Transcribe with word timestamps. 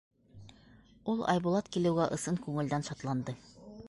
Ул 1.13 1.19
Айбулат 1.33 1.69
килеүгә 1.75 2.07
ысын 2.17 2.41
күңелдән 2.47 2.89
шатланды. 2.89 3.37